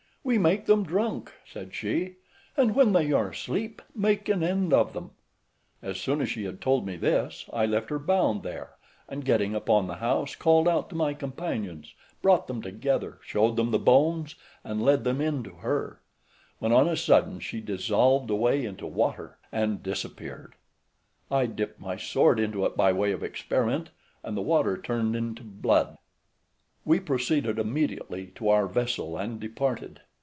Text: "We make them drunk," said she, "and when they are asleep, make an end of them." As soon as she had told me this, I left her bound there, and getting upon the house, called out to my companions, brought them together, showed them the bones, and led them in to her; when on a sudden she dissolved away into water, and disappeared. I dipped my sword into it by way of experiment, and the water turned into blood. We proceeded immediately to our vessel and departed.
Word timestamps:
"We 0.23 0.37
make 0.37 0.67
them 0.67 0.83
drunk," 0.83 1.33
said 1.51 1.73
she, 1.73 2.17
"and 2.55 2.75
when 2.75 2.93
they 2.93 3.11
are 3.11 3.29
asleep, 3.31 3.81
make 3.95 4.29
an 4.29 4.43
end 4.43 4.71
of 4.71 4.93
them." 4.93 5.11
As 5.81 5.99
soon 5.99 6.21
as 6.21 6.29
she 6.29 6.43
had 6.45 6.61
told 6.61 6.85
me 6.85 6.95
this, 6.95 7.49
I 7.51 7.65
left 7.65 7.89
her 7.89 7.97
bound 7.97 8.43
there, 8.43 8.75
and 9.09 9.25
getting 9.25 9.55
upon 9.55 9.87
the 9.87 9.95
house, 9.95 10.35
called 10.35 10.67
out 10.67 10.89
to 10.91 10.95
my 10.95 11.15
companions, 11.15 11.95
brought 12.21 12.45
them 12.45 12.61
together, 12.61 13.17
showed 13.25 13.55
them 13.55 13.71
the 13.71 13.79
bones, 13.79 14.35
and 14.63 14.83
led 14.83 15.03
them 15.05 15.21
in 15.21 15.41
to 15.43 15.55
her; 15.55 16.01
when 16.59 16.71
on 16.71 16.87
a 16.87 16.95
sudden 16.95 17.39
she 17.39 17.59
dissolved 17.59 18.29
away 18.29 18.63
into 18.63 18.85
water, 18.85 19.39
and 19.51 19.81
disappeared. 19.81 20.53
I 21.31 21.47
dipped 21.47 21.79
my 21.79 21.97
sword 21.97 22.39
into 22.39 22.63
it 22.67 22.77
by 22.77 22.93
way 22.93 23.11
of 23.11 23.23
experiment, 23.23 23.89
and 24.23 24.37
the 24.37 24.41
water 24.41 24.77
turned 24.79 25.15
into 25.15 25.41
blood. 25.43 25.97
We 26.85 26.99
proceeded 26.99 27.57
immediately 27.57 28.27
to 28.35 28.49
our 28.49 28.67
vessel 28.67 29.17
and 29.17 29.39
departed. 29.39 30.01